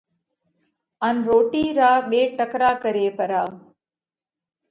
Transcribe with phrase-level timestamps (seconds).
[1.07, 3.43] ان روڻِي را ٻي ٽڪرا ڪرئہ پرا۔